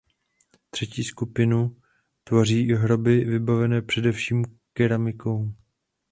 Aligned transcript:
Třetí 0.69 1.03
skupinu 1.03 1.77
tvoří 2.23 2.73
hroby 2.73 3.23
vybavené 3.25 3.81
především 3.81 4.45
keramikou. 4.73 5.53